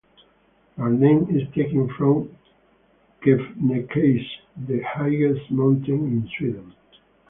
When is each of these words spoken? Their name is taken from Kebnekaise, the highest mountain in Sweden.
Their 0.77 0.89
name 0.89 1.27
is 1.29 1.47
taken 1.53 1.87
from 1.95 2.35
Kebnekaise, 3.23 4.27
the 4.57 4.81
highest 4.81 5.51
mountain 5.51 6.07
in 6.07 6.27
Sweden. 6.39 6.73